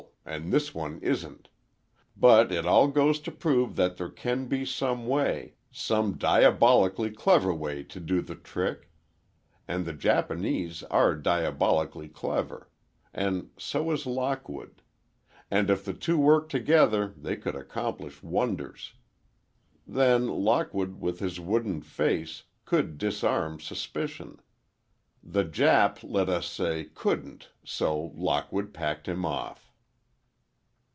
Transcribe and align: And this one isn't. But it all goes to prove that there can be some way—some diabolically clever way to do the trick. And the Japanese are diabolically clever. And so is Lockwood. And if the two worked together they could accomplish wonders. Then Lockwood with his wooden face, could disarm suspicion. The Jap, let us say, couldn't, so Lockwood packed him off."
And 0.23 0.53
this 0.53 0.73
one 0.75 0.99
isn't. 1.01 1.49
But 2.15 2.51
it 2.53 2.65
all 2.65 2.87
goes 2.87 3.19
to 3.21 3.31
prove 3.31 3.75
that 3.75 3.97
there 3.97 4.07
can 4.09 4.45
be 4.45 4.63
some 4.65 5.07
way—some 5.07 6.13
diabolically 6.19 7.09
clever 7.09 7.53
way 7.55 7.83
to 7.85 7.99
do 7.99 8.21
the 8.21 8.35
trick. 8.35 8.91
And 9.67 9.83
the 9.83 9.93
Japanese 9.93 10.83
are 10.83 11.15
diabolically 11.15 12.07
clever. 12.07 12.69
And 13.11 13.49
so 13.57 13.89
is 13.91 14.05
Lockwood. 14.05 14.83
And 15.49 15.69
if 15.71 15.83
the 15.83 15.93
two 15.93 16.19
worked 16.19 16.51
together 16.51 17.13
they 17.17 17.35
could 17.35 17.55
accomplish 17.55 18.21
wonders. 18.23 18.93
Then 19.87 20.27
Lockwood 20.27 21.01
with 21.01 21.19
his 21.19 21.39
wooden 21.39 21.81
face, 21.81 22.43
could 22.63 22.97
disarm 22.99 23.59
suspicion. 23.59 24.39
The 25.23 25.43
Jap, 25.43 25.97
let 26.09 26.29
us 26.29 26.45
say, 26.45 26.85
couldn't, 26.93 27.49
so 27.65 28.11
Lockwood 28.15 28.71
packed 28.73 29.07
him 29.07 29.25
off." 29.25 29.67